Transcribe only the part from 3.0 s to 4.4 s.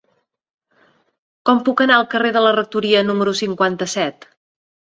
número cinquanta-set?